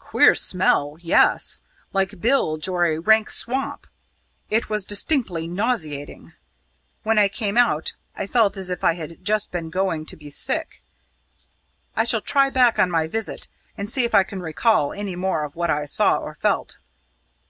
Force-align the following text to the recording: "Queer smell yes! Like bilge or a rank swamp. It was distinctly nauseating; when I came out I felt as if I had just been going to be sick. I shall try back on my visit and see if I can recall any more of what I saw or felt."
"Queer 0.00 0.34
smell 0.34 0.96
yes! 1.00 1.60
Like 1.92 2.20
bilge 2.20 2.66
or 2.66 2.84
a 2.84 2.98
rank 2.98 3.30
swamp. 3.30 3.86
It 4.50 4.68
was 4.68 4.84
distinctly 4.84 5.46
nauseating; 5.46 6.32
when 7.04 7.16
I 7.16 7.28
came 7.28 7.56
out 7.56 7.92
I 8.16 8.26
felt 8.26 8.56
as 8.56 8.70
if 8.70 8.82
I 8.82 8.94
had 8.94 9.24
just 9.24 9.52
been 9.52 9.70
going 9.70 10.04
to 10.06 10.16
be 10.16 10.30
sick. 10.30 10.82
I 11.94 12.02
shall 12.02 12.20
try 12.20 12.50
back 12.50 12.80
on 12.80 12.90
my 12.90 13.06
visit 13.06 13.46
and 13.78 13.88
see 13.88 14.04
if 14.04 14.16
I 14.16 14.24
can 14.24 14.40
recall 14.40 14.92
any 14.92 15.14
more 15.14 15.44
of 15.44 15.54
what 15.54 15.70
I 15.70 15.86
saw 15.86 16.18
or 16.18 16.34
felt." 16.34 16.76